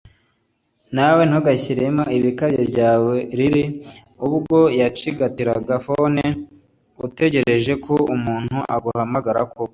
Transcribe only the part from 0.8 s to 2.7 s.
nawe ntugashyiremo ibikabyo